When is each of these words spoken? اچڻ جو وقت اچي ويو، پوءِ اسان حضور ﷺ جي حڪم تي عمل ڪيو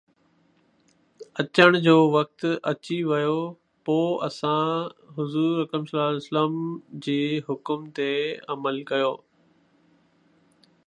اچڻ 1.41 1.69
جو 1.85 1.95
وقت 2.17 2.39
اچي 2.71 2.97
ويو، 3.09 3.37
پوءِ 3.85 4.09
اسان 4.27 4.63
حضور 5.15 5.55
ﷺ 6.17 6.57
جي 7.05 7.21
حڪم 7.49 7.81
تي 7.97 8.11
عمل 8.55 8.75
ڪيو 8.91 9.13